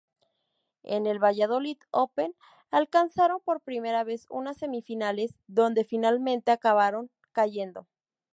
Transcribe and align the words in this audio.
En 0.81 1.05
el 1.05 1.19
Valladolid 1.23 1.77
Open 1.91 2.33
alcanzaron 2.71 3.39
por 3.39 3.61
primera 3.61 4.03
vez 4.03 4.25
unas 4.31 4.57
semifinales, 4.57 5.37
donde 5.45 5.83
finalmente 5.83 6.49
acabaron 6.51 7.11
cayendo. 7.33 7.85